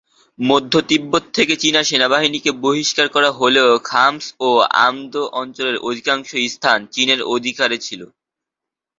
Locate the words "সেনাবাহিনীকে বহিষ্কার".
1.83-3.07